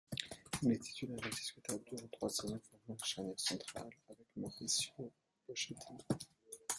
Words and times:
Il 0.63 0.71
est 0.71 0.79
titulaire 0.81 1.23
indiscutable 1.23 1.83
durant 1.85 2.07
trois 2.07 2.27
saisons 2.31 2.59
formant 2.71 2.97
la 2.99 3.05
charnière 3.05 3.39
centrale 3.39 3.87
avec 4.09 4.25
Mauricio 4.35 5.11
Pochettino. 5.45 5.99